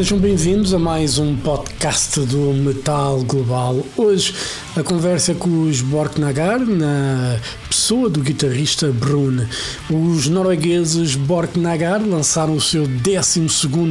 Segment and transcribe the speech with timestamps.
[0.00, 3.84] Sejam bem-vindos a mais um podcast do Metal Global.
[3.98, 4.34] Hoje
[4.74, 9.46] a conversa com os Borknagar na pessoa do guitarrista Brune.
[9.90, 13.46] Os noruegueses Borknagar lançaram o seu 12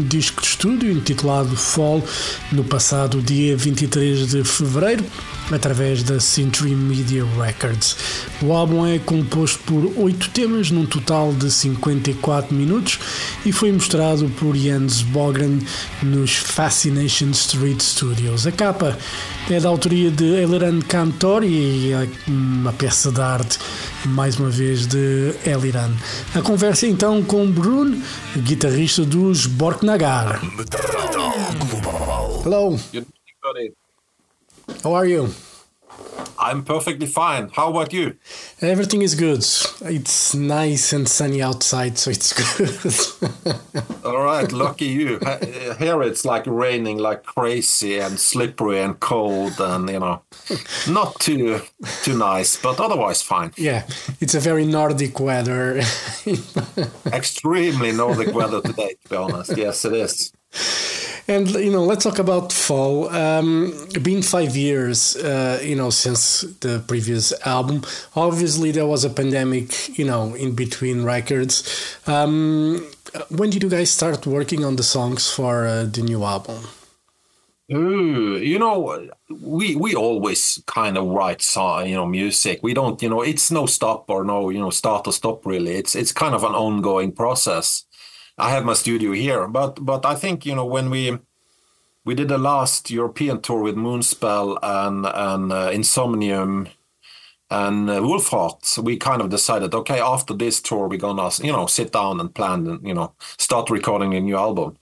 [0.08, 2.04] disco de estúdio intitulado Fall
[2.52, 5.06] no passado dia 23 de fevereiro
[5.52, 7.98] através da Century Media Records.
[8.42, 13.00] O álbum é composto por oito temas, num total de 54 minutos,
[13.46, 15.60] e foi mostrado por Jens Bogren
[16.04, 18.46] nos Fascination Street Studios.
[18.48, 18.98] A capa
[19.50, 23.60] é da autoria de Eliran Cantor e é uma peça de arte,
[24.06, 25.92] mais uma vez, de Eliran.
[26.36, 28.02] A conversa então com Brun,
[28.38, 30.42] guitarrista dos Borknagar.
[32.46, 32.80] Hello.
[34.84, 35.30] How are you?
[36.42, 37.50] I'm perfectly fine.
[37.50, 38.16] How about you?
[38.62, 39.40] Everything is good.
[39.82, 44.06] It's nice and sunny outside, so it's good.
[44.06, 45.20] All right, lucky you.
[45.78, 50.22] Here it's like raining like crazy and slippery and cold and you know,
[50.88, 51.62] not too
[52.04, 53.52] too nice, but otherwise fine.
[53.58, 53.86] Yeah,
[54.22, 55.82] it's a very Nordic weather.
[57.14, 59.58] Extremely Nordic weather today, to be honest.
[59.58, 60.32] Yes, it is.
[61.28, 63.08] And you know, let's talk about fall.
[63.10, 63.72] Um,
[64.02, 67.84] been five years, uh, you know, since the previous album.
[68.16, 71.98] Obviously, there was a pandemic, you know, in between records.
[72.08, 72.84] Um,
[73.30, 76.64] when did you guys start working on the songs for uh, the new album?
[77.72, 82.62] Ooh, you know, we we always kind of write song, you know, music.
[82.64, 85.46] We don't, you know, it's no stop or no, you know, start or stop.
[85.46, 87.86] Really, it's it's kind of an ongoing process.
[88.40, 91.20] I have my studio here, but but I think you know when we
[92.06, 96.70] we did the last European tour with Moonspell and and uh, Insomnium
[97.52, 98.02] and uh,
[98.84, 102.34] we kind of decided, okay, after this tour, we're gonna you know sit down and
[102.34, 104.78] plan and you know start recording a new album.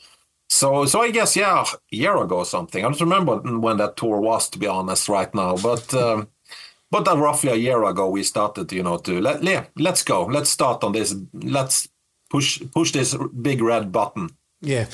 [0.50, 2.84] So so I guess yeah, a year ago or something.
[2.84, 5.94] I don't remember when that tour was to be honest right now, but.
[5.94, 6.29] Um,
[6.89, 10.25] but uh, roughly a year ago, we started, you know, to let yeah, let's go,
[10.25, 11.89] let's start on this, let's
[12.29, 14.29] push push this big red button.
[14.59, 14.85] Yeah.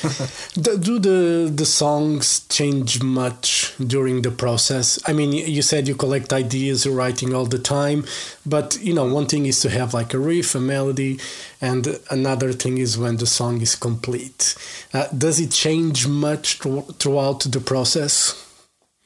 [0.61, 4.99] Do the the songs change much during the process?
[5.07, 8.03] I mean, you said you collect ideas, you're writing all the time,
[8.45, 11.17] but you know, one thing is to have like a riff, a melody,
[11.61, 14.55] and another thing is when the song is complete.
[14.93, 18.35] Uh, does it change much throughout the process?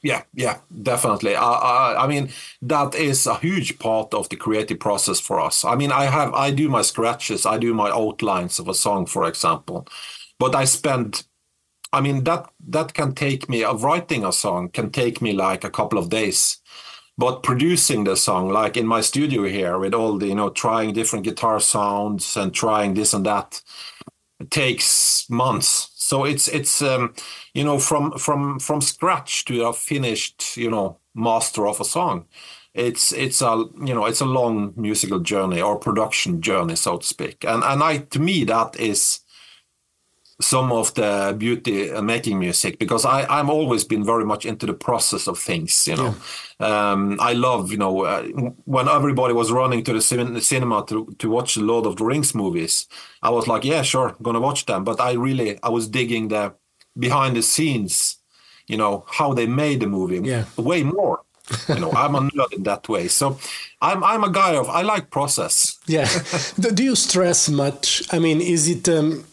[0.07, 1.35] Yeah, yeah, definitely.
[1.35, 2.29] I, I, I mean,
[2.61, 5.65] that is a huge part of the creative process for us.
[5.65, 9.05] I mean, I have, I do my scratches, I do my outlines of a song,
[9.05, 9.85] for example,
[10.39, 11.25] but I spend,
[11.93, 13.63] I mean, that that can take me.
[13.63, 16.59] Of writing a song can take me like a couple of days,
[17.17, 20.93] but producing the song, like in my studio here, with all the, you know, trying
[20.93, 23.61] different guitar sounds and trying this and that,
[24.51, 27.13] takes months so it's it's um,
[27.57, 32.25] you know from from from scratch to a finished you know master of a song.
[32.75, 37.05] It's it's a you know it's a long musical journey or production journey, so to
[37.05, 37.43] speak.
[37.43, 39.21] And and I to me that is
[40.39, 44.75] some of the beauty making music because I I'm always been very much into the
[44.75, 45.87] process of things.
[45.87, 46.15] You know,
[46.59, 46.91] yeah.
[46.91, 48.21] um, I love you know uh,
[48.65, 52.35] when everybody was running to the cinema to to watch the Lord of the Rings
[52.35, 52.85] movies.
[53.23, 54.83] I was like, yeah, sure, gonna watch them.
[54.83, 56.53] But I really I was digging the
[56.97, 58.17] behind the scenes.
[58.67, 60.45] You know how they made the movie yeah.
[60.57, 61.21] way more.
[61.69, 63.39] you know i'm a nerd in that way so
[63.81, 66.05] i'm i'm a guy of i like process yeah
[66.73, 69.23] do you stress much i mean is it um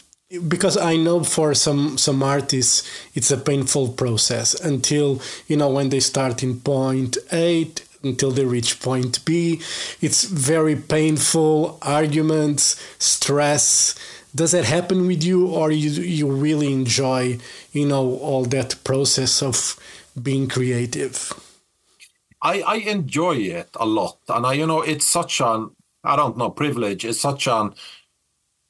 [0.49, 5.91] because I know for some some artists it's a painful process until you know when
[5.91, 7.71] they start in point A
[8.03, 9.61] until they reach point B
[10.01, 13.95] it's very painful arguments stress
[14.35, 17.39] does that happen with you or you you really enjoy
[17.73, 19.79] you know all that process of
[20.21, 21.33] being creative?
[22.43, 25.71] I I enjoy it a lot and I you know it's such an
[26.03, 27.05] I don't know privilege.
[27.05, 27.75] It's such an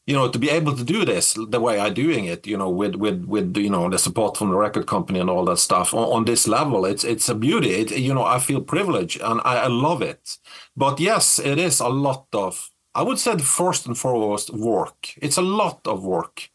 [0.07, 2.69] you know to be able to do this the way i'm doing it you know
[2.69, 5.95] with with with you know the support from the record company and all that stuff
[5.95, 6.85] on, on this level.
[6.85, 7.71] It's it's a beauty.
[7.71, 10.39] It, you know i feel privileged and I, I, love it.
[10.77, 15.15] But yes it is a lot of i would say first and foremost work.
[15.23, 16.51] It's a lot of work.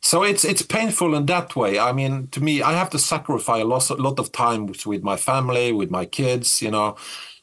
[0.00, 1.78] So it's it's painful in that way.
[1.78, 4.86] I mean to me i have to sacrifice a lot, a lot of time with,
[4.86, 6.96] with my family with my kids you know.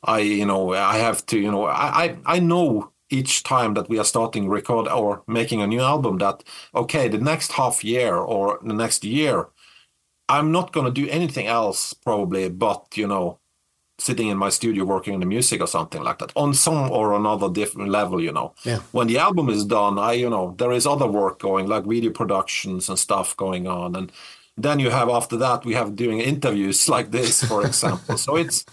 [0.03, 3.89] I you know i have to you know i i, I know each time that
[3.89, 6.43] we are starting record or making a new album that
[6.73, 9.49] okay the next half year or the next year
[10.29, 13.39] i'm not going to do anything else probably but you know
[13.97, 17.13] sitting in my studio working on the music or something like that on some or
[17.13, 18.53] another different level you know.
[18.63, 18.79] Yeah.
[18.91, 22.11] when the album is done i you know there is other work going like video
[22.11, 23.95] productions and stuff going on.
[23.95, 24.11] And
[24.57, 28.17] then you have after that we have doing interviews like this for example.
[28.17, 28.65] So it's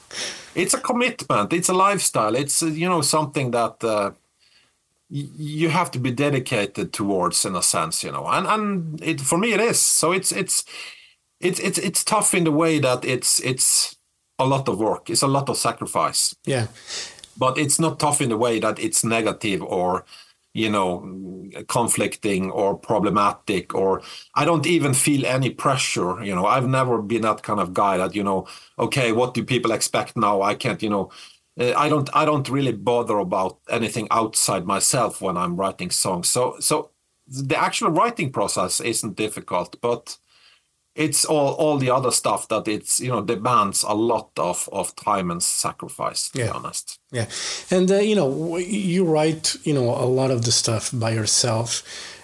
[0.54, 1.52] it's a commitment.
[1.52, 2.34] It's a lifestyle.
[2.34, 4.12] It's you know something that uh,
[5.08, 8.26] you have to be dedicated towards in a sense you know.
[8.26, 9.80] And and it for me it is.
[9.80, 10.64] So it's it's
[11.40, 13.96] it's it's it's tough in the way that it's it's
[14.38, 15.10] a lot of work.
[15.10, 16.34] It's a lot of sacrifice.
[16.44, 16.66] Yeah.
[17.36, 20.04] but it's not tough in the way that it's negative or
[20.54, 24.02] you know conflicting or problematic or
[24.34, 26.46] i don't even feel any pressure you know.
[26.46, 28.46] I've never been that kind of guy that you know
[28.78, 30.42] okay what do people expect now?
[30.42, 31.10] I can't you know
[31.58, 36.28] uh, i don't i don't really bother about anything outside myself when i'm writing songs.
[36.28, 36.90] So so
[37.26, 40.18] the actual writing process isn't difficult but
[40.94, 44.94] it's all all the other stuff that it's you know demands a lot of of
[44.96, 46.46] time and sacrifice to Yeah.
[46.46, 47.26] be honest Yeah,
[47.70, 51.82] and uh, you know you write you know a lot of the stuff by yourself,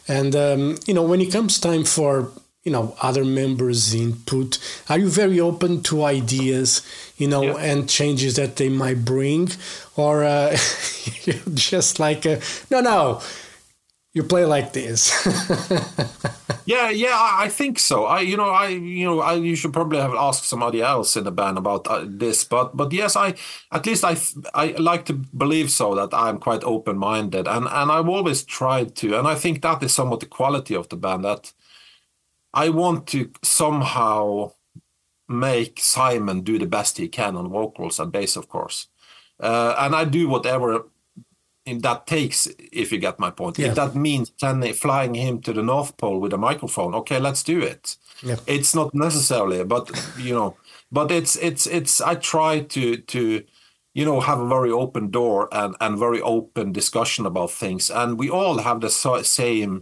[0.08, 2.30] and um, you know when it comes time for
[2.64, 4.58] you know other members' input,
[4.90, 6.82] are you very open to ideas,
[7.16, 7.70] you know, Yeah.
[7.72, 9.48] and changes that they might bring,
[9.96, 10.56] or uh,
[11.54, 12.36] just like uh,
[12.70, 13.20] no no,
[14.12, 15.10] you play like this.
[16.68, 18.04] Yeah, yeah, I, think so.
[18.04, 21.24] I, you know, I, you know, I, you should probably have asked somebody else in
[21.24, 23.36] the band about uh, this, but, but yes, I,
[23.72, 24.18] at least I,
[24.52, 29.18] I like to believe so that I'm quite open-minded, and and I've always tried to,
[29.18, 31.54] and I think that is somewhat the quality of the band that
[32.52, 34.52] I want to somehow
[35.26, 38.88] make Simon do the best he can on vocals and bass, of course,
[39.40, 40.84] uh, and I do whatever
[41.82, 43.68] that takes if you get my point Yeah.
[43.68, 47.42] if that means sending flying him to the north pole with a microphone okay let's
[47.42, 48.36] do it Yeah.
[48.46, 49.84] it's not necessarily but
[50.26, 50.50] you know
[50.90, 52.82] but it's it's it's i try to
[53.14, 53.20] to
[53.98, 58.18] you know have a very open door and and very open discussion about things and
[58.18, 59.72] we all have the so- same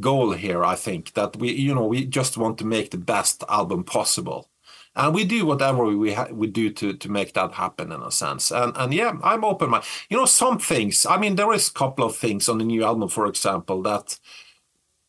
[0.00, 3.44] goal here i think that we you know we just want to make the best
[3.48, 4.48] album possible
[4.96, 8.10] and we do whatever we ha- we do to to make that happen in a
[8.10, 8.50] sense.
[8.50, 9.84] And and yeah i'm open mind.
[10.10, 12.84] You know some things i mean there is a couple of things on the new
[12.84, 14.18] album for example that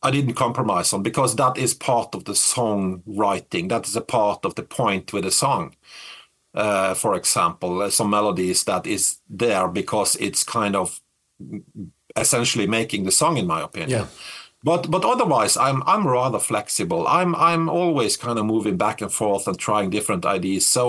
[0.04, 3.70] i didn't compromise on because that is part of the song writing.
[3.70, 5.76] That is a part of the point with the song.
[6.54, 11.02] Uh, for example some melodies that is there because it's kind of
[12.16, 13.90] essentially making the song in my opinion.
[13.90, 14.08] Yeah.
[14.70, 17.02] But but otherwise i'm i'm rather flexible.
[17.20, 20.66] I'm i'm always kind of moving back and forth and trying different ideas.
[20.76, 20.84] So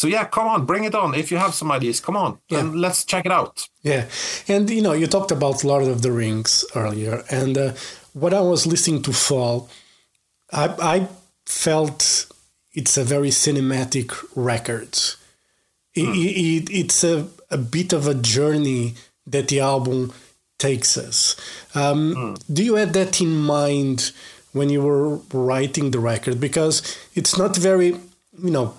[0.00, 1.08] so yeah come on bring it on.
[1.22, 2.58] If you have some ideas come on Yeah.
[2.60, 3.56] and let's check it out.
[3.90, 4.04] Yeah,
[4.54, 7.72] and you know, you talked about Lord of the Rings earlier, and uh,
[8.22, 9.68] when I was listening to Fall,
[10.62, 10.64] I,
[10.94, 11.08] I
[11.46, 12.00] felt
[12.78, 14.92] it's a very cinematic record.
[15.94, 17.16] It, it, it's a,
[17.50, 18.94] a bit of a journey
[19.32, 20.12] that the album
[20.64, 21.36] takes us.
[21.74, 24.12] Um, Do you have that in mind
[24.52, 26.40] when you were writing the record?
[26.40, 26.76] Because
[27.14, 27.88] it's not very,
[28.46, 28.74] you know,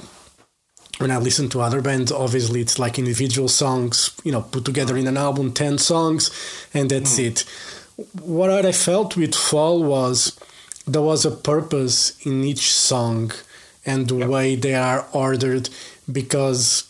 [0.97, 4.97] when I listen to other bands, obviously it's like individual songs, you know, put together
[4.97, 6.31] in an album, 10 songs,
[6.73, 7.43] and that's it.
[8.21, 10.39] What I felt with Fall was
[10.87, 13.31] there was a purpose in each song
[13.85, 15.69] and the way they are ordered
[16.11, 16.89] because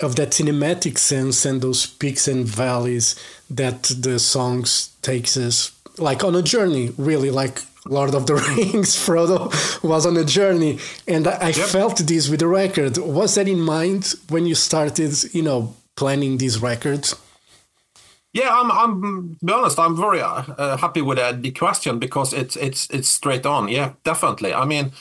[0.00, 3.14] of that cinematic sense and those peaks and valleys
[3.56, 8.96] that the songs takes us like on a journey really like lord of the rings
[8.96, 9.50] frodo
[9.82, 13.60] was on a journey and i, I felt this with the record was that in
[13.60, 17.14] mind when you started you know planning these records
[18.34, 18.70] Yeah, I'm.
[18.72, 19.36] I'm.
[19.40, 22.88] To be honest, I'm very uh, uh, happy with uh, the question because it's it's
[22.88, 23.68] it's straight on.
[23.68, 24.54] Yeah, definitely.
[24.54, 24.92] I mean,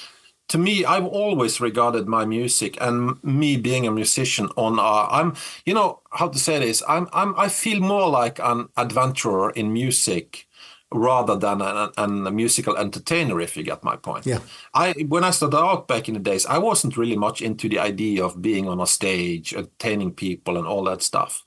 [0.51, 4.79] to me, I've always regarded my music and me being a musician on.
[4.79, 5.33] Uh, I'm.
[5.65, 6.83] You know how to say this.
[6.89, 7.07] I'm.
[7.13, 7.33] I'm.
[7.37, 10.47] I feel more like an adventurer in music
[10.93, 13.39] rather than an, an, a musical entertainer.
[13.39, 14.25] If you get my point.
[14.25, 14.39] Yeah.
[14.73, 17.79] I when I started out back in the days, I wasn't really much into the
[17.79, 21.45] idea of being on a stage, entertaining people, and all that stuff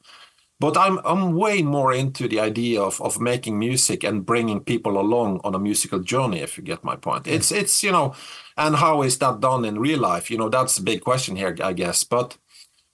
[0.60, 4.98] but I'm I'm way more into the idea of of making music and bringing people
[4.98, 6.40] along on a musical journey.
[6.40, 8.14] If you get my point, it's it's you know,
[8.56, 10.30] and how is that done in real life?
[10.30, 12.04] You know, that's a big question here, I guess.
[12.04, 12.36] But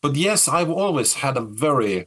[0.02, 2.06] but yes, I've always had a very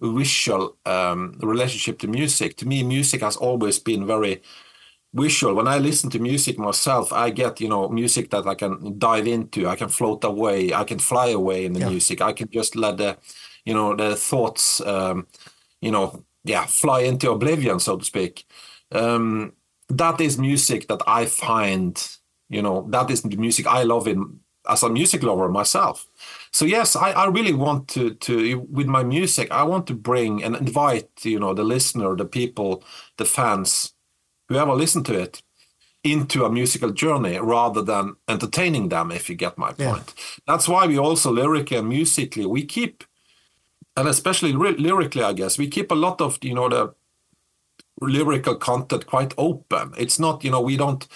[0.00, 2.56] visual um, relationship to music.
[2.58, 4.42] To me, music has always been very
[5.14, 5.54] visual.
[5.54, 9.26] When I listen to music myself, I get you know music that I can dive
[9.26, 9.68] into.
[9.68, 10.72] I can float away.
[10.72, 11.90] I can fly away in the Yeah.
[11.90, 12.20] music.
[12.20, 13.16] I can just let the
[13.64, 15.26] you know the thoughts um,
[15.80, 18.44] you know yeah fly into oblivion so to speak
[18.92, 19.52] um,
[19.88, 22.18] that is music that i find
[22.52, 26.06] you know that is the music i love in as a music lover myself.
[26.50, 30.42] So yes, I, I really want to to with my music, I want to bring
[30.42, 32.84] and invite you know the listener, the people,
[33.16, 33.94] the fans,
[34.48, 35.42] whoever listen to it,
[36.04, 39.10] into a musical journey rather than entertaining them.
[39.10, 40.24] If you get my point, yeah.
[40.46, 43.04] that's why we also lyrically and musically we keep,
[43.96, 46.94] and especially lyrically, I guess we keep a lot of you know the
[48.00, 49.92] lyrical content quite open.
[49.98, 51.06] It's not you know we don't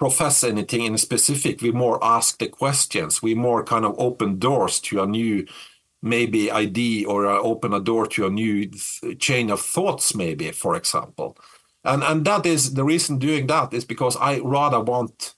[0.00, 1.60] profess anything in specific.
[1.60, 3.22] We more ask the questions.
[3.22, 5.46] We more kind of open doors to a new
[6.02, 8.70] maybe idea or uh, open a door to a new
[9.18, 11.36] chain of thoughts, maybe, for example.
[11.84, 15.34] And and that is the reason doing that is because I rather want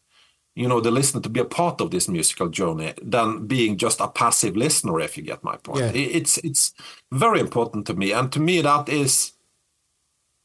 [0.54, 4.00] you know the listener to be a part of this musical journey than being just
[4.00, 5.90] a passive listener if you get my point yeah.
[5.94, 6.74] it's it's
[7.10, 9.31] very important to me and to me that is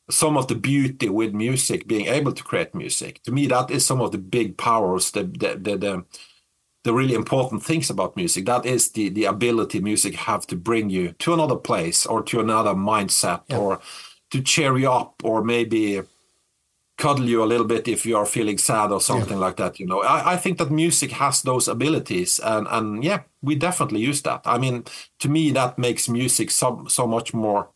[0.10, 3.22] some of the beauty with music, being able to create music.
[3.24, 6.06] To me, that is some of the big powers, the the the, the,
[6.84, 8.46] the really important things about music.
[8.46, 12.40] That is the the ability music have to bring you to another place or to
[12.40, 13.58] another mindset yeah.
[13.58, 13.80] or
[14.32, 16.02] to cheer you up or maybe
[16.98, 19.46] cuddle you a little bit if you are feeling sad or something yeah.
[19.46, 19.80] like that.
[19.80, 24.00] You know, I, I think that music has those abilities, and and yeah, we definitely
[24.00, 24.42] use that.
[24.46, 24.86] I mean,
[25.20, 27.70] to me, that makes music so so much more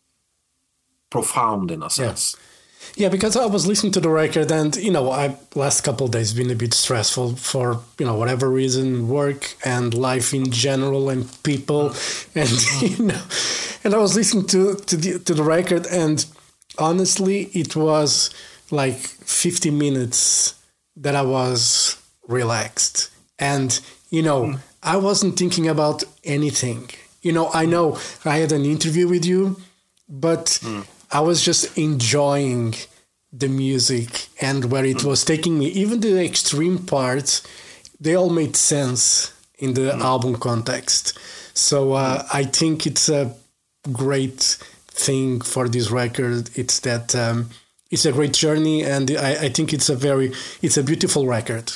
[1.12, 2.34] profound in a sense.
[2.34, 2.42] Yeah.
[2.94, 6.34] Yeah, because I was listening to the record, and you know, I last couple days
[6.34, 11.24] been a bit stressful for you know whatever reason, work and life in general, and
[11.42, 11.94] people,
[12.34, 12.50] and
[12.82, 13.22] you know,
[13.84, 16.26] and I was listening to to the to the record, and
[16.76, 18.30] honestly, it was
[18.70, 18.98] like
[19.42, 20.54] fifty minutes
[20.96, 21.96] that I was
[22.28, 24.58] relaxed, and you know, mm.
[24.82, 26.90] I wasn't thinking about anything.
[27.22, 29.56] You know, I know I had an interview with you,
[30.08, 30.84] but mm.
[31.12, 32.74] I was just enjoying
[33.32, 35.66] the music and where it was taking me.
[35.66, 37.42] Even the extreme parts,
[38.00, 40.00] they all made sense in the mm.
[40.00, 41.18] album context.
[41.54, 43.34] So uh, I think it's a
[43.92, 44.40] great
[44.88, 46.50] thing for this record.
[46.54, 47.50] It's that um,
[47.90, 51.72] it's a great journey, and I, I, think it's a very it's a beautiful record.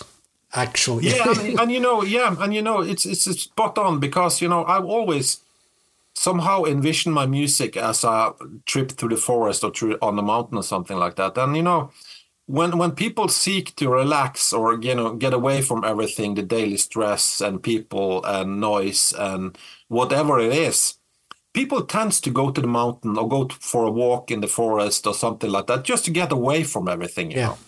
[0.54, 4.40] Actually, yeah, and, and you know, yeah, and you know, it's it's spot on because
[4.40, 5.40] you know I've always
[6.16, 10.56] somehow envision my music as a trip through the forest or through on the mountain
[10.56, 11.36] or something like that.
[11.36, 11.90] And you know,
[12.46, 16.78] when when people seek to relax or you know get away from everything, the daily
[16.78, 19.58] stress and people and noise and
[19.88, 20.94] whatever it is,
[21.52, 25.06] people tends to go to the mountain or go for a walk in the forest
[25.06, 27.30] or something like that just to get away from everything.
[27.30, 27.46] You yeah.
[27.48, 27.58] know?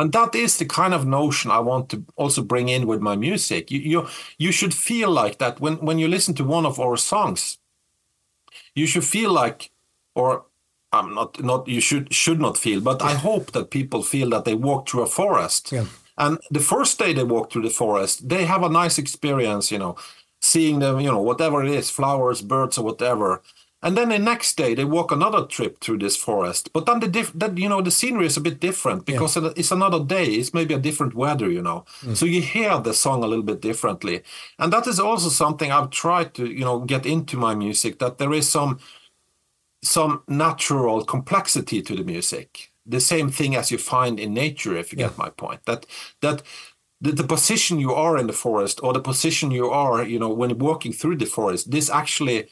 [0.00, 3.16] and that is the kind of notion I want to also bring in with my
[3.16, 3.70] music.
[3.70, 6.96] You, you you should feel like that when when you listen to one of our
[6.96, 7.58] songs
[8.78, 9.70] you should feel like,
[10.14, 10.44] or
[10.92, 14.44] I'm not not you should should not feel, but I hope that people feel that
[14.44, 15.72] they walk through a forest.
[15.72, 15.86] Yeah.
[16.16, 19.78] And the first day they walk through the forest, they have a nice experience, you
[19.78, 19.96] know,
[20.40, 23.42] seeing them, you know, whatever it is, flowers, birds, or whatever.
[23.80, 26.72] And then the next day they walk another trip through this forest.
[26.72, 29.50] But then the diff- that you know the scenery is a bit different because yeah.
[29.56, 30.26] it's another day.
[30.26, 31.84] It's maybe a different weather, you know.
[32.02, 32.16] Mm.
[32.16, 34.22] So you hear the song a little bit differently.
[34.58, 38.00] And that is also something I've tried to you know get into my music.
[38.00, 38.80] That there is some
[39.82, 42.72] some natural complexity to the music.
[42.84, 45.08] The same thing as you find in nature, if you yeah.
[45.08, 45.64] get my point.
[45.66, 45.86] That
[46.20, 46.42] that
[47.00, 50.30] the, the position you are in the forest or the position you are, you know,
[50.30, 52.48] when walking through the forest, this actually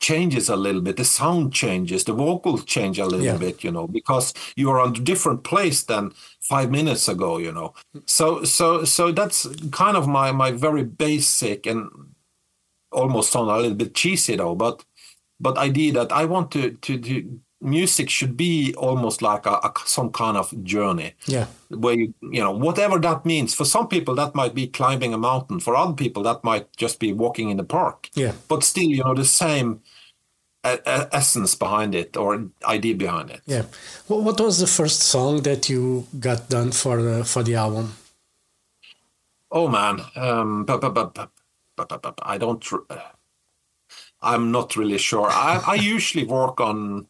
[0.00, 3.36] changes a little bit the sound changes the vocals change a little yeah.
[3.36, 7.52] bit you know because you are on a different place than five minutes ago you
[7.52, 7.74] know
[8.06, 11.90] so so so that's kind of my my very basic and
[12.90, 14.84] almost sound a little bit cheesy though but
[15.38, 19.72] but idea that i want to to, to music should be almost like a, a,
[19.84, 24.14] some kind of journey yeah where you you know whatever that means for some people
[24.14, 27.56] that might be climbing a mountain for other people that might just be walking in
[27.58, 29.80] the park yeah but still you know the same
[30.62, 33.40] essence behind it or idea behind it.
[33.46, 33.64] Yeah.
[34.08, 37.94] Well, what was the first song that you got done for the for the album?
[39.50, 41.30] Oh man, um, but, but, but,
[41.76, 42.64] but, I don't.
[44.22, 45.28] I'm not really sure.
[45.28, 47.06] I, I usually work on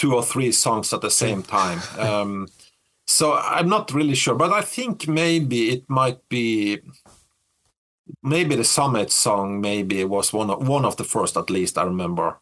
[0.00, 1.80] two or three songs at the same time.
[1.98, 2.48] Um,
[3.06, 6.78] so I'm not really sure, but I think maybe it might be
[8.22, 11.78] maybe the summit song maybe it was one of one of the first at least
[11.78, 12.40] I remember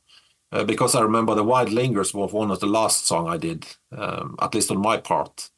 [0.52, 3.66] uh, because I remember the Wild Lingers was one of the last song I did,
[3.92, 5.50] um, at least on my part.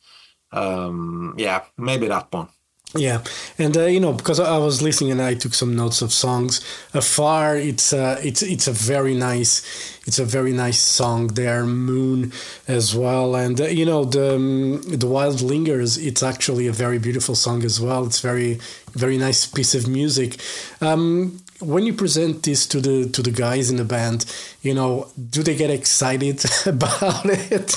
[0.52, 2.48] Um, yeah, maybe that one.
[2.96, 3.22] Yeah,
[3.56, 6.60] and uh, you know because I was listening and I took some notes of songs.
[6.92, 9.62] Afar, it's uh, it's it's a very nice,
[10.08, 11.64] it's a very nice song there.
[11.64, 12.32] Moon
[12.66, 15.98] as well, and uh, you know the um, the Wild Lingers.
[15.98, 18.04] It's actually a very beautiful song as well.
[18.06, 18.58] It's very
[18.92, 20.40] very nice piece of music.
[20.80, 24.26] Um, when you present this to the to the guys in the band,
[24.62, 27.76] you know, do they get excited about it?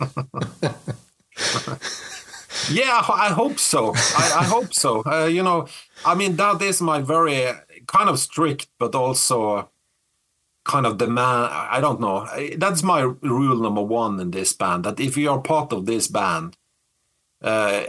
[2.70, 3.92] Yeah, I hope so.
[3.94, 5.02] I, I hope so.
[5.04, 5.66] Uh, you know,
[6.04, 7.52] I mean, that is my very
[7.86, 9.70] kind of strict, but also
[10.64, 11.52] kind of demand.
[11.52, 12.26] I don't know.
[12.56, 14.84] That's my rule number one in this band.
[14.84, 16.56] That if you are part of this band,
[17.42, 17.84] uh,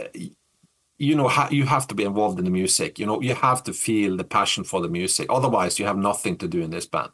[0.98, 2.98] you know, you have to be involved in the music.
[2.98, 5.26] You know, you have to feel the passion for the music.
[5.30, 7.10] Otherwise, you have nothing to do in this band.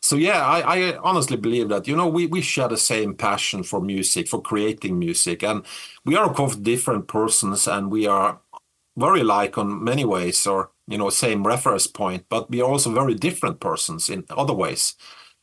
[0.00, 0.60] So yeah, I,
[0.92, 4.40] I honestly believe that you know we we share the same passion for music, for
[4.40, 5.64] creating music, and
[6.04, 8.40] we are of course different persons, and we are
[8.96, 12.92] very like on many ways, or you know same reference point, but we are also
[12.92, 14.94] very different persons in other ways.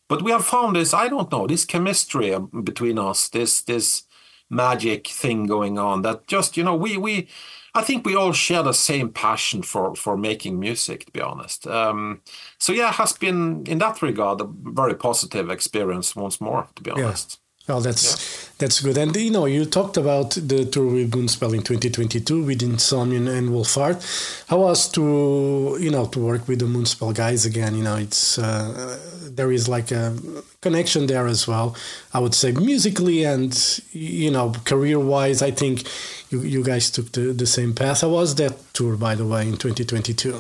[0.10, 4.04] But we have found this I don't know this chemistry um, between us, this this
[4.50, 7.28] magic thing going on that just you know we we
[7.76, 11.06] I think we all share the same passion for for making music.
[11.06, 12.22] To be honest, um,
[12.58, 16.68] so yeah, it has been in that regard a very positive experience once more.
[16.76, 17.38] To be honest.
[17.38, 17.42] Yeah.
[17.68, 18.50] Well, that's yeah.
[18.60, 18.98] that's good.
[18.98, 23.50] And you know, you talked about the tour with Moonspell in 2022 with Insomnium and
[23.50, 24.46] Wolfheart.
[24.48, 27.76] How was to you know to work with the Moonspell guys again?
[27.76, 29.00] You know, it's uh,
[29.32, 30.16] there is like a
[30.62, 31.76] connection there as well.
[32.14, 33.52] I would say musically and
[33.92, 35.88] you know career wise, I think
[36.30, 38.02] you you guys took the, the same path.
[38.02, 40.40] How was that tour, by the way, in 2022?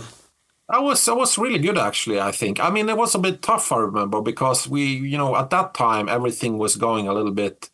[0.68, 2.20] I was I was really good actually.
[2.20, 2.60] I think.
[2.60, 3.72] I mean, it was a bit tough.
[3.72, 7.70] I remember because we, you know, at that time everything was going a little bit.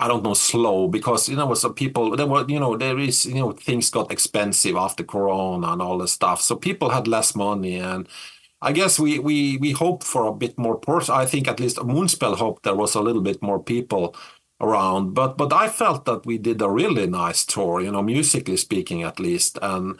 [0.00, 3.26] I don't know, slow because you know, was people there were you know there is
[3.26, 7.34] you know things got expensive after Corona and all this stuff, so people had less
[7.34, 8.08] money and.
[8.62, 10.80] I guess we we we hoped for a bit more.
[11.10, 14.16] I think at least Moonspell hoped there was a little bit more people
[14.60, 18.56] around, but but I felt that we did a really nice tour, you know, musically
[18.56, 19.98] speaking at least, and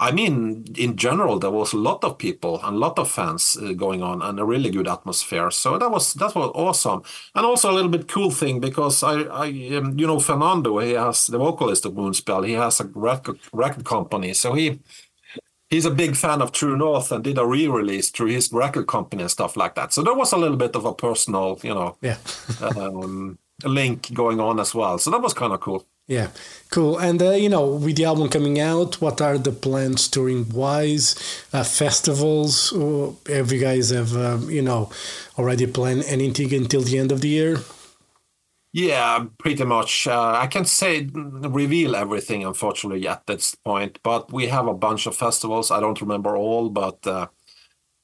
[0.00, 3.54] I mean, in general, there was a lot of people and a lot of fans
[3.60, 5.50] uh, going on, and a really good atmosphere.
[5.50, 7.02] So that was that was awesome,
[7.34, 10.92] and also a little bit cool thing because I, I um, you know, Fernando, he
[10.92, 12.46] has the vocalist of Moonspell.
[12.46, 14.80] He has a record record company, so he
[15.68, 19.22] he's a big fan of True North and did a re-release through his record company
[19.22, 19.92] and stuff like that.
[19.92, 22.16] So there was a little bit of a personal, you know, yeah.
[22.76, 24.98] um, link going on as well.
[24.98, 25.86] So that was kind of cool.
[26.06, 26.28] Yeah,
[26.70, 26.98] cool.
[26.98, 31.14] And uh, you know, with the album coming out, what are the plans touring wise?
[31.52, 32.72] Uh, festivals?
[32.72, 34.90] Or have you guys have um, you know
[35.38, 37.58] already planned anything until the end of the year?
[38.72, 40.06] Yeah, pretty much.
[40.06, 43.98] Uh, I can't say reveal everything, unfortunately, at this point.
[44.02, 45.70] But we have a bunch of festivals.
[45.72, 47.28] I don't remember all, but uh,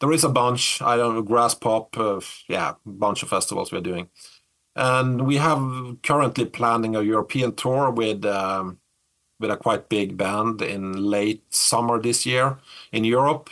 [0.01, 0.83] there is a bunch.
[0.83, 1.97] I don't know, Graspop.
[1.97, 4.09] Uh, yeah, bunch of festivals we're doing.
[4.77, 8.79] And we have currently planning a European tour with um,
[9.41, 12.59] with a quite big band in late summer this year
[12.93, 13.51] in Europe.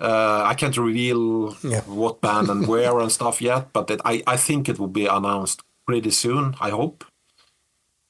[0.00, 1.80] Uh, I can't reveal yeah.
[1.82, 5.06] what band and where and stuff yet, but it, I, I think it will be
[5.06, 7.04] announced pretty soon, I hope.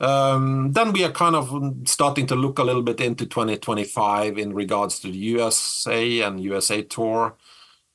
[0.00, 4.52] Um, then we are kind of starting to look a little bit into 2025 in
[4.52, 7.37] regards to the USA and USA tour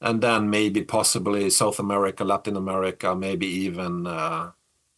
[0.02, 4.52] and then maybe possibly South America, Latin America, maybe even uh,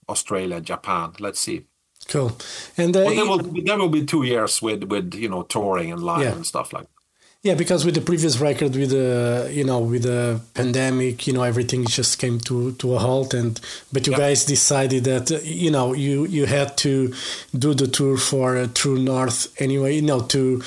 [0.08, 1.14] Australia, Japan.
[1.20, 1.66] Let's see.
[2.08, 2.38] Cool.
[2.78, 5.92] And uh, well, there, will, there will be two years with with you know touring
[5.92, 6.32] and live yeah.
[6.32, 6.84] and stuff like.
[6.84, 7.00] that.
[7.42, 11.44] Yeah, because with the previous record, with the you know with the pandemic, you know
[11.44, 13.62] everything just came to, to a halt, and
[13.94, 17.14] but you guys decided that you know you you had to
[17.58, 19.96] do the tour for uh, True North anyway.
[19.96, 20.62] You know to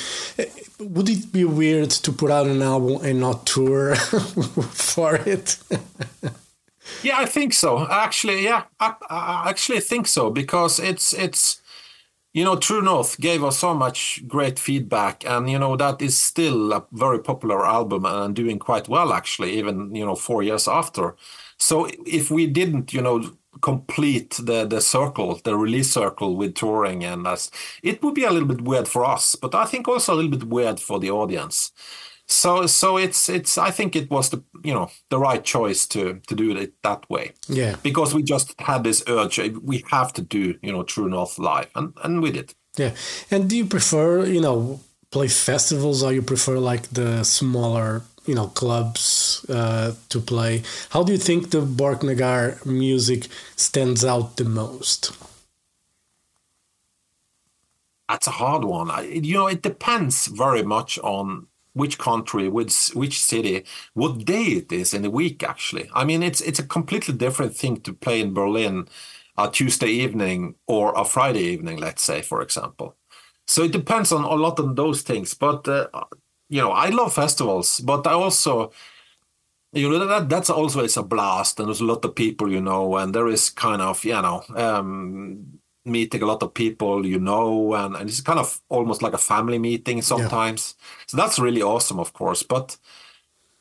[0.82, 5.58] would it be weird to put out an album and not tour for it?
[7.02, 7.86] yeah, I think so.
[7.88, 11.60] Actually, yeah, I, I actually think so because it's it's
[12.34, 16.16] you know True North gave us so much great feedback, and you know that is
[16.16, 20.68] still a very popular album and doing quite well actually, even you know four years
[20.68, 21.16] after.
[21.58, 27.04] So if we didn't, you know, complete the the circle, the release circle with touring,
[27.04, 27.50] and as
[27.82, 30.30] it would be a little bit weird for us, but I think also a little
[30.30, 31.72] bit weird for the audience.
[32.26, 36.20] So so it's it's I think it was the you know the right choice to
[36.28, 37.32] to do it that way.
[37.48, 37.76] Yeah.
[37.82, 41.38] Because we just had this urge, eh, we have to do you know True North
[41.38, 42.54] live, and and we did.
[42.78, 42.92] Yeah.
[43.30, 48.34] And do you prefer you know play festivals, or you prefer like the smaller you
[48.34, 50.62] know clubs uh, to play.
[50.90, 55.12] How do you think the Borknagar music stands out the most?
[58.12, 58.90] that's a hard one.
[58.90, 63.64] I, you know, it depends very much on which country, which which city,
[63.94, 65.42] what day it is in the week.
[65.42, 68.86] Actually, I mean, it's it's a completely different thing to play in Berlin
[69.38, 72.96] a Tuesday evening or a Friday evening, let's say, for example.
[73.46, 75.32] So it depends on a lot on those things.
[75.34, 75.88] But uh,
[76.50, 78.72] you know, I love festivals, but I also
[79.72, 82.60] you know that that's also it's a blast and there's a lot of people you
[82.60, 87.18] know and there is kind of you know um, meeting a lot of people you
[87.18, 90.74] know and, and it's kind of almost like a family meeting sometimes.
[90.78, 91.04] Yeah.
[91.06, 92.76] so that's really awesome of course but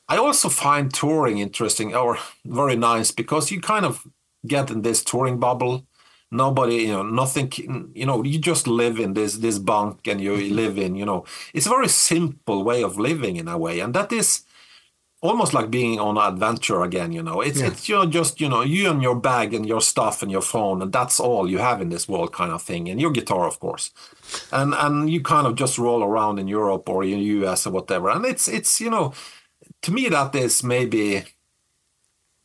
[0.08, 4.06] i also find touring interesting or very nice because you kind of
[4.45, 5.86] get in this touring bubble.
[6.34, 7.52] Nobody you know nothing
[7.93, 11.26] you know you just live in this this bunk and you live in you know.
[11.54, 14.43] It's a very simple way of living in a way and that is
[15.21, 17.41] almost like being on an adventure again you know.
[17.41, 17.67] It's yeah.
[17.67, 20.41] it's you know just you know you and your bag and your stuff and your
[20.41, 23.47] phone and that's all you have in this world kind of thing and your guitar
[23.47, 23.91] of course.
[24.51, 27.71] And and you kind of just roll around in Europe or in the US or
[27.71, 29.13] whatever and it's it's you know
[29.84, 31.23] to me that is maybe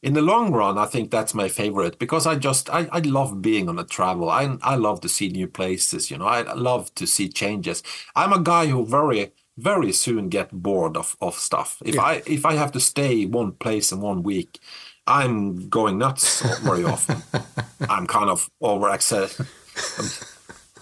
[0.02, 3.40] in the long run I think that's my favorite because I just I, I love
[3.40, 4.28] being on a travel.
[4.28, 6.26] I I love to see new places you know.
[6.26, 7.82] I love to see changes.
[8.14, 11.82] I'm a guy who very very soon get bored of, of stuff.
[11.84, 12.02] If yeah.
[12.02, 14.58] I if I have to stay one place in one week,
[15.06, 17.22] I'm going nuts very often.
[17.88, 19.46] I'm kind of overexcited.
[19.98, 20.10] Um,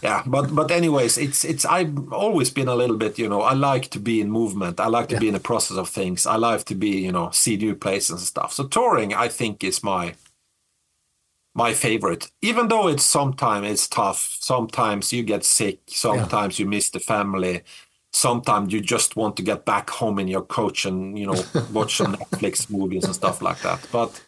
[0.02, 3.54] yeah, but but anyways, it's it's I've always been a little bit, you know, I
[3.54, 4.80] like to be in movement.
[4.80, 5.20] I like to yeah.
[5.20, 6.26] be in the process of things.
[6.26, 8.52] I like to be, you know, see new places and stuff.
[8.52, 10.14] So touring, I think, is my
[11.54, 12.30] my favorite.
[12.42, 14.36] Even though it's sometimes it's tough.
[14.40, 15.78] Sometimes you get sick.
[15.86, 16.64] Sometimes yeah.
[16.64, 17.62] you miss the family
[18.14, 21.96] sometimes you just want to get back home in your coach and you know watch
[21.96, 23.86] some Netflix movies and stuff like that.
[23.92, 24.22] But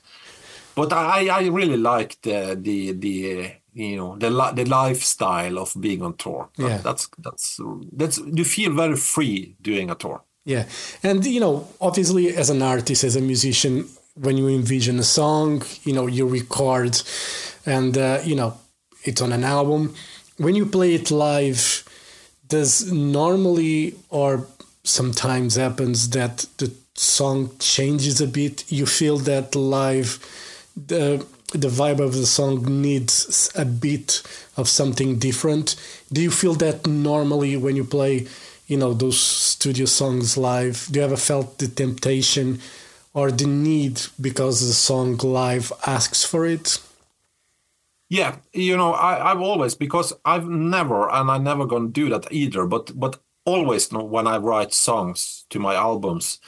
[0.75, 6.03] but I I really like the the the you know the the lifestyle of being
[6.03, 6.49] on tour.
[6.57, 7.61] Yeah, that's that's
[7.93, 10.23] that's you feel very free doing a tour.
[10.45, 10.65] Yeah,
[11.03, 15.63] and you know obviously as an artist as a musician when you envision a song
[15.85, 17.03] you know you record
[17.67, 18.55] and uh, you know
[19.05, 19.95] it's on an album
[20.39, 21.86] when you play it live
[22.49, 24.47] does normally or
[24.85, 28.71] sometimes happens that the song changes a bit.
[28.71, 30.19] You feel that live
[30.77, 34.23] the the vibe of the song needs a bit
[34.57, 35.77] of something different.
[36.13, 38.27] Do you feel that normally when you play
[38.67, 42.61] you know those studio songs live do you ever felt the temptation
[43.15, 46.79] or the need because the song live asks for it
[48.09, 52.31] yeah, you know, I, I've always because I've never and I never gonna do that
[52.33, 52.67] either.
[52.67, 56.39] But but always when I write songs to my albums,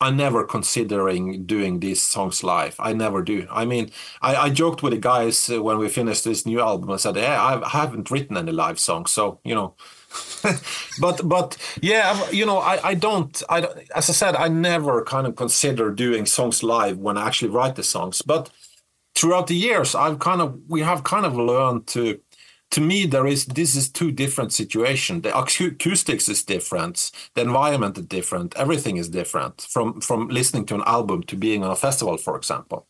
[0.00, 2.76] I never considering doing these songs live.
[2.78, 3.46] I never do.
[3.50, 6.90] I mean, I, I joked with the guys uh, when we finished this new album.
[6.90, 9.74] I said, "Yeah, I haven't written any live songs, so you know."
[11.00, 13.42] but but yeah, you know, I I don't.
[13.48, 13.60] I
[13.94, 17.76] as I said, I never kind of consider doing songs live when I actually write
[17.76, 18.50] the songs, but
[19.16, 22.20] throughout the years i've kind of we have kind of learned to
[22.70, 27.96] to me there is this is two different situations the acoustics is different the environment
[27.98, 31.76] is different everything is different from from listening to an album to being on a
[31.76, 32.86] festival for example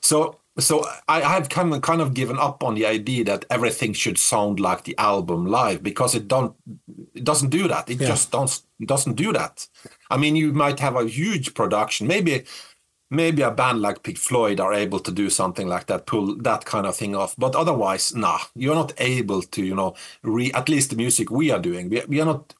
[0.00, 3.94] so so I have kind of kind of given up on the idea that everything
[3.94, 6.54] should sound like the album live because it don't
[7.14, 7.88] it doesn't do that.
[7.88, 8.08] It yeah.
[8.08, 9.66] just don't doesn't do that.
[10.10, 12.44] I mean, you might have a huge production, maybe
[13.12, 16.64] maybe a band like Pink Floyd are able to do something like that, pull that
[16.64, 17.34] kind of thing off.
[17.36, 21.50] But otherwise, nah, you're not able to, you know, re at least the music we
[21.50, 22.54] are doing, we, we are not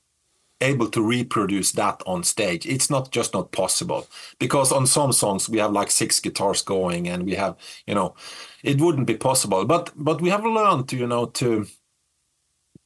[0.60, 2.66] able to reproduce that on stage.
[2.66, 4.06] It's not just not possible
[4.38, 8.14] because on some songs we have like six guitars going and we have, you know,
[8.62, 9.64] it wouldn't be possible.
[9.64, 11.66] But but we have learned to, you know, to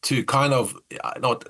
[0.06, 1.44] to kind of uh, not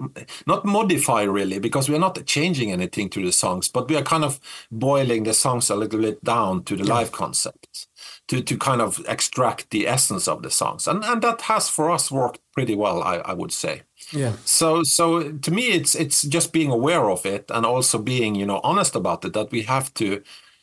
[0.46, 4.02] not modify really because we are not changing anything to the songs but we are
[4.02, 4.40] kind of
[4.70, 6.94] boiling the songs a little bit down to the yeah.
[6.94, 7.88] live concepts
[8.28, 10.86] to to kind of extract the essence of the songs.
[10.86, 13.82] And and that has for us worked pretty well i, I would say.
[14.12, 14.32] Yeah.
[14.44, 18.46] So so to me it's it's just being aware of it and also being you
[18.46, 20.22] know honest about it that we have to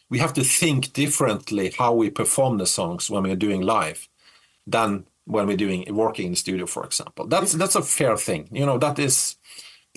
[0.10, 4.08] we have to think differently how we perform the songs when we're doing live
[4.68, 7.28] than when we're doing working in the studio, for example.
[7.28, 8.50] That's that's a fair thing.
[8.52, 9.38] You know, that is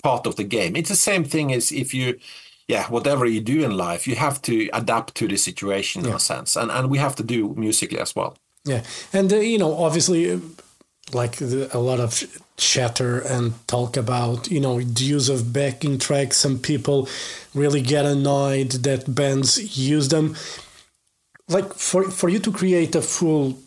[0.03, 0.75] part of the game.
[0.75, 2.19] It's the same thing as if you
[2.67, 6.09] yeah, whatever you do in life, you have to adapt to the situation yeah.
[6.09, 6.55] in a sense.
[6.55, 8.37] And and we have to do musically as well.
[8.65, 8.83] Yeah.
[9.13, 10.39] And uh, you know, obviously
[11.13, 15.99] like the, a lot of chatter and talk about you know the use of backing
[15.99, 17.07] tracks some people
[17.53, 20.35] really get annoyed that bands use them
[21.47, 23.57] like for for you to create a full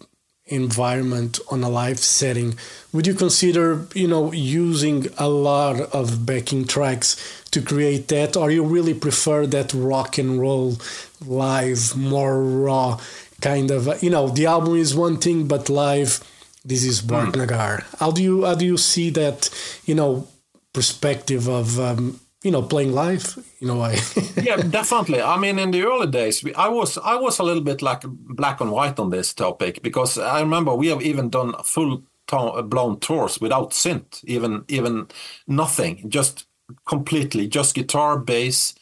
[0.50, 2.58] environment on a live setting
[2.92, 7.16] would you consider you know using a lot of backing tracks
[7.50, 10.76] to create that or you really prefer that rock and roll
[11.24, 13.00] live more raw
[13.40, 16.20] kind of you know the album is one thing but live
[16.64, 17.36] this is Bort mm.
[17.36, 19.48] Nagar how do you how do you see that
[19.86, 20.26] you know
[20.72, 23.98] perspective of um, you know playing live you know I
[24.42, 25.20] yeah definitely.
[25.20, 28.60] I mean in the early days i was i was a little bit like black
[28.60, 32.98] and white on this topic because i remember we have even done full uh, blown
[33.00, 35.08] tours without synth even even
[35.46, 36.46] nothing just
[36.86, 38.74] completely just guitar bass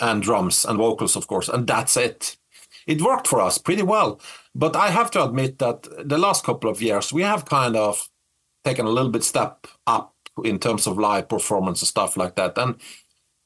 [0.00, 2.36] and drums and vocals of course and that's it.
[2.86, 4.20] It worked for us pretty well
[4.54, 8.08] but i have to admit that the last couple of years we have kind of
[8.64, 12.56] taken a little bit step up in terms of live performance and stuff like that
[12.56, 12.76] and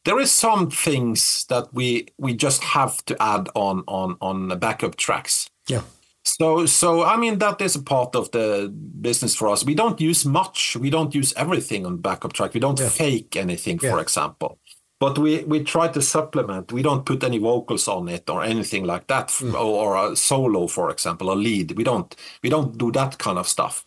[0.07, 4.57] there is some things that we we just have to add on on on the
[4.57, 5.51] backup tracks.
[5.67, 5.83] Yeah.
[6.23, 9.65] So so I mean that is a part of the business for us.
[9.65, 10.77] We don't use much.
[10.77, 12.55] We don't use everything on backup track.
[12.55, 12.89] We don't yeah.
[12.89, 13.91] fake anything, yeah.
[13.91, 14.59] for example.
[15.01, 16.73] But we we try to supplement.
[16.73, 19.55] We don't put any vocals on it or anything like that, mm.
[19.55, 21.77] or, or a solo, for example, a lead.
[21.77, 23.85] We don't we don't do that kind of stuff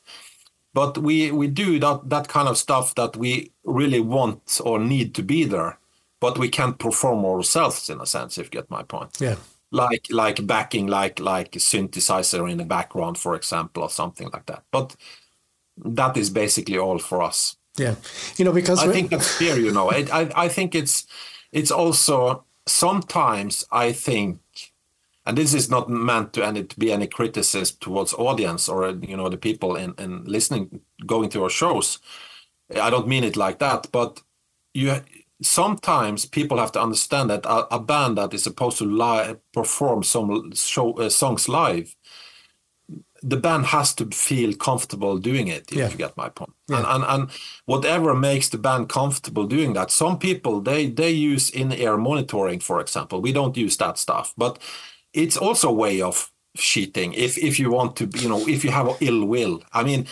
[0.72, 5.16] but we we do that that kind of stuff that we really want or need
[5.16, 5.79] to be there
[6.20, 9.18] but we can't perform ourselves in a sense if you get my point.
[9.20, 9.36] Yeah.
[9.72, 14.46] Like like backing like like a synthesizer in the background for example or something like
[14.48, 14.64] that.
[14.72, 14.96] But
[15.78, 17.58] that is basically all for us.
[17.78, 17.96] Yeah.
[18.38, 19.90] You know because i think that's fair you know.
[19.92, 21.06] It, i i think it's
[21.52, 24.40] it's also sometimes i think
[25.26, 29.16] and this is not meant to any to be any criticism towards audience or you
[29.16, 32.00] know the people in, in listening going to our shows.
[32.76, 34.22] I don't mean it like that but
[34.74, 35.02] you
[35.42, 40.04] sometimes people have to understand that a, a band that is supposed to live, perform
[40.04, 41.96] some show, uh, songs live,
[43.22, 45.72] the band has to feel comfortable doing it.
[45.72, 45.90] If yeah.
[45.90, 46.54] you get my point.
[46.70, 46.78] Yeah.
[46.78, 47.30] And, and and
[47.66, 49.92] whatever makes the band comfortable doing that.
[49.92, 53.22] Some people they they use in-ear monitoring, for example.
[53.22, 54.60] We don't use that stuff, but
[55.14, 58.72] it's also a way of cheating if if you want to you know if you
[58.72, 60.06] have ill will i mean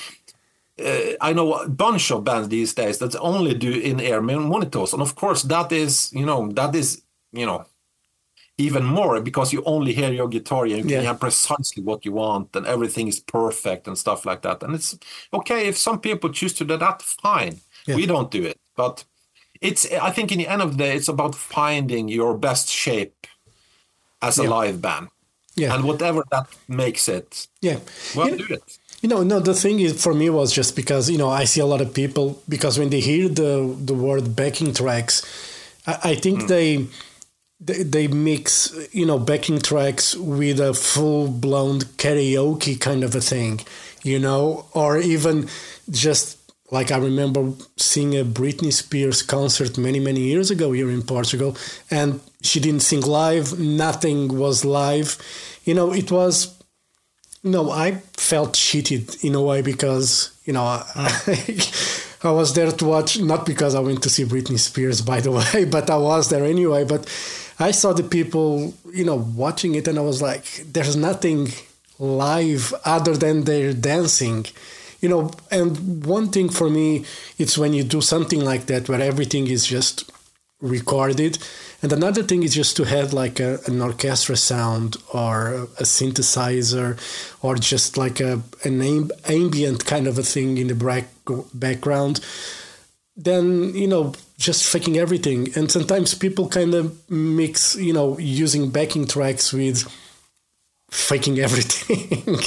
[0.83, 5.01] uh, I know a bunch of bands these days that only do in-ear monitors, and
[5.01, 7.65] of course that is you know that is you know
[8.57, 11.01] even more because you only hear your guitar and you can yeah.
[11.01, 14.63] hear precisely what you want and everything is perfect and stuff like that.
[14.63, 14.97] And it's
[15.31, 17.61] okay if some people choose to do that, fine.
[17.85, 17.95] Yeah.
[17.95, 19.03] We don't do it, but
[19.61, 23.27] it's I think in the end of the day it's about finding your best shape
[24.21, 24.49] as a yeah.
[24.49, 25.09] live band.
[25.55, 25.73] Yeah.
[25.73, 27.47] And whatever that makes it.
[27.61, 27.79] Yeah.
[28.15, 28.77] Well, you know, do it.
[29.01, 29.39] You know, no.
[29.39, 31.93] The thing is, for me, was just because you know I see a lot of
[31.93, 35.21] people because when they hear the the word backing tracks,
[35.85, 36.47] I, I think mm.
[36.47, 36.87] they,
[37.59, 43.21] they they mix you know backing tracks with a full blown karaoke kind of a
[43.21, 43.61] thing,
[44.03, 45.47] you know, or even
[45.91, 46.37] just
[46.71, 51.55] like I remember seeing a Britney Spears concert many many years ago here in Portugal,
[51.91, 53.59] and she didn't sing live.
[53.59, 55.17] Nothing was live.
[55.65, 56.56] You know, it was
[57.51, 61.23] no, I felt cheated in a way because you know ah.
[61.27, 61.59] I,
[62.27, 65.31] I, was there to watch not because I went to see Britney Spears by the
[65.39, 66.83] way, but I was there anyway.
[66.83, 67.05] But
[67.59, 71.49] I saw the people you know watching it, and I was like, "There's nothing
[71.99, 74.45] live other than their dancing."
[75.01, 77.05] You know, and one thing for me,
[77.37, 80.11] it's when you do something like that where everything is just
[80.59, 81.37] recorded
[81.81, 86.97] and another thing is just to have like a, an orchestra sound or a synthesizer
[87.43, 88.81] or just like a, an
[89.27, 91.05] ambient kind of a thing in the back,
[91.53, 92.19] background.
[93.15, 95.49] Then, you know, just faking everything.
[95.55, 99.87] And sometimes people kind of mix, you know, using backing tracks with
[100.89, 102.39] faking everything.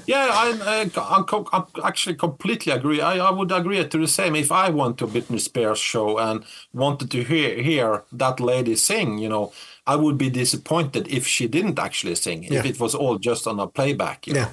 [0.06, 3.00] yeah, I, I, I, actually completely agree.
[3.00, 4.34] I, I would agree to the same.
[4.34, 8.76] If I went to a Britney Spears show and wanted to hear hear that lady
[8.76, 9.52] sing, you know,
[9.86, 12.44] I would be disappointed if she didn't actually sing.
[12.44, 12.60] Yeah.
[12.60, 14.26] If it was all just on a playback.
[14.26, 14.34] yeah.
[14.34, 14.48] Know?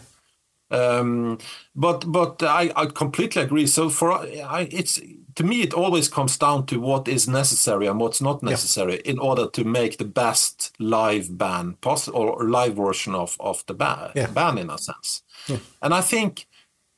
[0.71, 1.39] Um,
[1.75, 3.67] but but I, I completely agree.
[3.67, 5.01] So for I, it's
[5.35, 9.11] to me, it always comes down to what is necessary and what's not necessary yeah.
[9.11, 13.73] in order to make the best live band possible or live version of, of the
[13.73, 14.27] band, yeah.
[14.27, 15.23] band in a sense.
[15.47, 15.59] Yeah.
[15.81, 16.45] And I think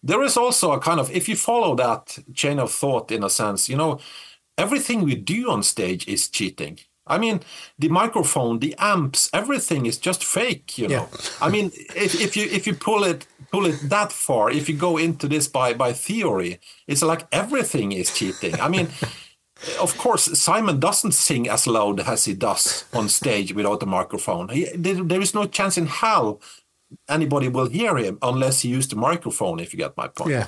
[0.01, 3.29] there is also a kind of, if you follow that chain of thought in a
[3.29, 3.99] sense, you know,
[4.57, 6.79] everything we do on stage is cheating.
[7.05, 7.41] I mean,
[7.77, 10.77] the microphone, the amps, everything is just fake.
[10.77, 11.09] You know,
[11.41, 14.75] I mean, if, if you if you pull it pull it that far, if you
[14.75, 18.59] go into this by by theory, it's like everything is cheating.
[18.59, 18.87] I mean,
[19.79, 24.49] of course, Simon doesn't sing as loud as he does on stage without a microphone.
[24.49, 26.41] He, there, is no chance in hell
[27.07, 29.59] anybody will hear him unless he used the microphone.
[29.59, 30.31] If you get my point.
[30.31, 30.47] Yeah.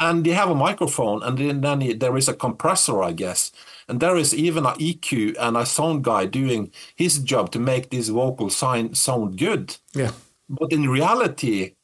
[0.00, 3.52] And they have a microphone, and then, then he- there is a compressor, I guess,
[3.86, 7.90] and there is even an EQ and a sound guy doing his job to make
[7.90, 9.76] this vocal sign sound good.
[9.94, 10.10] Yeah.
[10.48, 11.74] But in reality,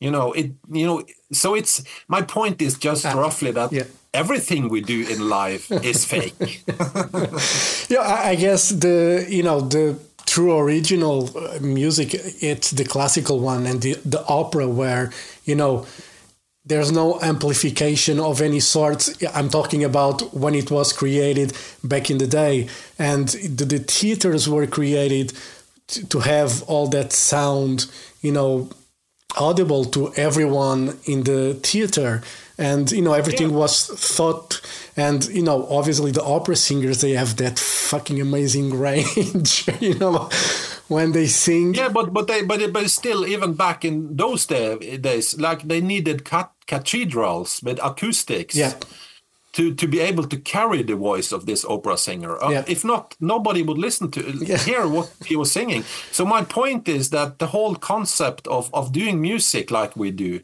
[0.00, 3.84] you know, it you know, so it's my point is just roughly that Ah, yeah.
[4.14, 6.62] everything we do in life is fake.
[7.88, 13.40] Yeah, I, I guess the you know the true original uh, music it's the classical
[13.40, 15.10] one and the the opera where
[15.44, 15.86] you know
[16.66, 19.08] there's no amplification of any sort.
[19.34, 24.48] I'm talking about when it was created back in the day, and the, the theaters
[24.48, 25.32] were created
[25.88, 27.86] to, to have all that sound,
[28.20, 28.68] you know,
[29.36, 32.22] audible to everyone in the theater
[32.56, 34.60] and you know everything was thought
[34.96, 40.30] and you know obviously the opera singers they have that fucking amazing range you know
[40.88, 44.96] when they sing yeah, but but they but but still even back in those day,
[44.96, 48.54] days, like they needed cat, cathedrals with acoustics.
[48.56, 48.72] Yeah.
[49.58, 52.32] To, to be able to carry the voice of this opera singer.
[52.44, 52.64] Uh, Yeah.
[52.74, 54.58] If not, nobody would listen to Yeah.
[54.68, 55.82] hear what he was singing.
[56.12, 60.40] So my point is that the whole concept of, of doing music like we do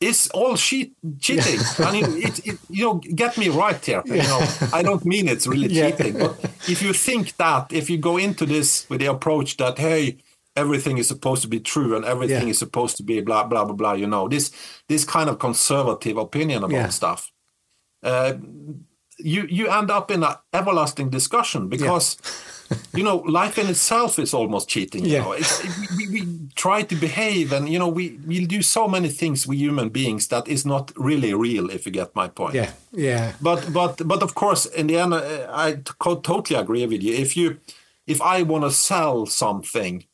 [0.00, 1.60] is all cheat, cheating.
[1.78, 4.02] I mean, it, it, you know, get me right here.
[4.04, 4.40] You know,
[4.72, 5.90] I don't mean it's really Yeah.
[5.90, 6.34] cheating, but
[6.68, 10.18] if you think that, if you go into this with the approach that, hey,
[10.56, 12.50] everything is supposed to be true and everything Yeah.
[12.54, 14.50] is supposed to be blah blah blah blah, you know, this
[14.88, 16.90] this kind of conservative opinion about Yeah.
[16.90, 17.20] stuff,
[18.04, 18.34] uh,
[19.18, 22.16] you you end up in an everlasting discussion because.
[22.94, 25.04] you know, life in itself is almost cheating.
[25.04, 25.24] You Yeah.
[25.24, 25.62] know, it's,
[25.98, 26.20] we, we,
[26.54, 30.28] try to behave, and you know, we we do so many things we human beings
[30.28, 31.70] that is not really real.
[31.70, 32.54] If you get my point.
[32.54, 35.20] yeah yeah But but but of course, in the end, uh,
[35.66, 35.82] I
[36.22, 37.14] totally agree with you.
[37.14, 37.58] If you
[38.06, 40.04] if I want to sell something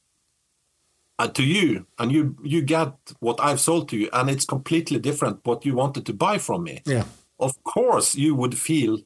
[1.18, 4.98] uh, to you, and you you get what I've sold to you, and it's completely
[4.98, 7.04] different what you wanted to buy from me, yeah
[7.40, 8.98] of course you would feel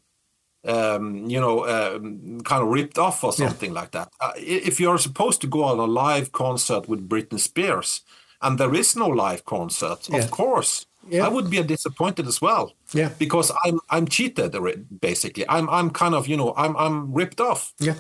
[0.66, 4.98] um, you know um, kind of ripped off or something like that uh, if you're
[4.98, 8.00] supposed to go on a live concert with britney spears
[8.40, 10.18] and there is no live concert Yeah.
[10.24, 11.26] of course Yeah.
[11.26, 13.10] i would be disappointed as well Yeah.
[13.18, 14.52] because i'm i'm cheated
[15.00, 17.94] basically i'm i'm kind of you know i'm i'm ripped off yeah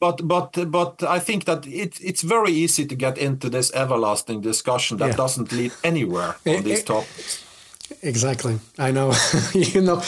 [0.00, 4.40] but but but i think that it, it's very easy to get into this everlasting
[4.42, 5.16] discussion that Yeah.
[5.16, 7.44] doesn't lead anywhere Eh, on these eh, topics
[8.02, 8.58] Exactly.
[8.78, 9.12] I know.
[9.52, 10.00] you know,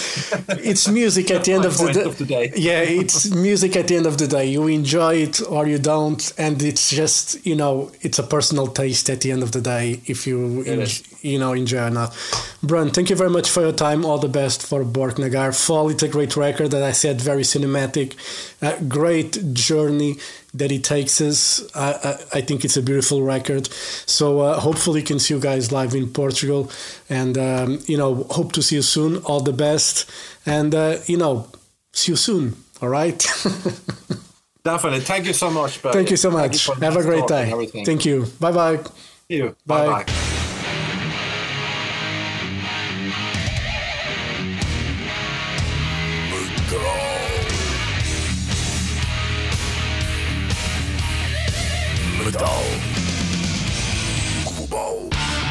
[0.49, 2.53] it's music at the end of the, of the day.
[2.57, 4.47] Yeah, it's music at the end of the day.
[4.47, 9.11] You enjoy it or you don't, and it's just you know, it's a personal taste
[9.11, 10.01] at the end of the day.
[10.07, 10.87] If you en-
[11.21, 12.17] you know enjoy or not.
[12.63, 14.05] Brun, thank you very much for your time.
[14.05, 15.53] All the best for Borknagar.
[15.55, 15.91] Fall.
[15.91, 18.15] It's a great record that I said very cinematic.
[18.63, 20.17] A great journey
[20.55, 21.63] that he takes us.
[21.75, 23.67] I, I, I think it's a beautiful record.
[23.73, 26.71] So uh, hopefully, you can see you guys live in Portugal,
[27.09, 29.19] and um, you know, hope to see you soon.
[29.19, 30.11] All the best,
[30.47, 31.49] and uh, you know,
[31.93, 32.57] see you soon.
[32.81, 33.19] All right.
[34.65, 35.01] Definitely.
[35.01, 35.79] Thank you so much.
[35.79, 36.67] Thank you so much.
[36.67, 37.67] the Have a great day.
[37.85, 38.27] Thank you.
[38.39, 38.81] Bye bye.
[39.29, 39.57] You.
[39.67, 40.05] Bye.
[40.05, 40.22] Bye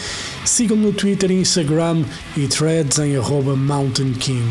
[0.46, 2.04] Sigam-me no Twitter, Instagram
[2.36, 4.50] e threads em arroba Mountain King.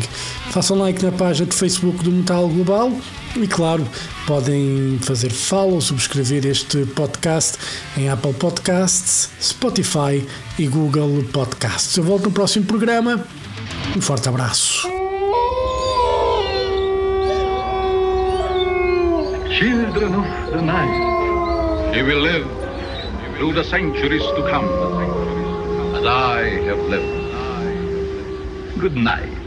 [0.51, 2.91] Façam like na página de Facebook do Metal Global
[3.35, 3.87] e, claro,
[4.25, 7.57] podem fazer follow, subscrever este podcast
[7.97, 10.25] em Apple Podcasts, Spotify
[10.57, 11.95] e Google Podcasts.
[11.97, 13.25] Eu volto no próximo programa.
[13.95, 14.87] Um forte abraço.
[19.49, 22.47] Children of the night, you will live
[23.37, 24.67] through the centuries to come,
[25.95, 27.21] as I have lived.
[28.79, 29.40] Good night.